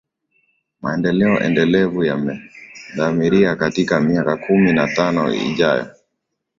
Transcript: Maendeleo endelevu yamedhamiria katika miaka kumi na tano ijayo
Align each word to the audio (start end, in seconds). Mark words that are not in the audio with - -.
Maendeleo 0.81 1.39
endelevu 1.39 2.03
yamedhamiria 2.03 3.55
katika 3.55 3.99
miaka 3.99 4.37
kumi 4.37 4.73
na 4.73 4.87
tano 4.87 5.33
ijayo 5.33 5.85